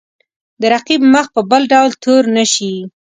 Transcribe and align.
د 0.61 0.63
رقیب 0.73 1.01
مخ 1.13 1.25
په 1.35 1.41
بل 1.49 1.61
ډول 1.71 1.91
تور 2.03 2.23
نه 2.35 2.45
شي. 2.53 2.73